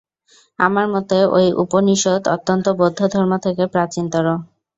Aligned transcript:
আমার 0.59 0.85
মতে 0.93 1.17
ঐ 1.31 1.39
উপনিষদ 1.63 2.21
অন্তত 2.33 2.65
বৌদ্ধধর্ম 2.79 3.31
থেকে 3.45 3.63
প্রাচীনতর। 3.73 4.25